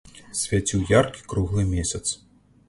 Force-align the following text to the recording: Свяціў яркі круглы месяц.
Свяціў 0.43 0.81
яркі 0.93 1.27
круглы 1.35 1.67
месяц. 1.75 2.03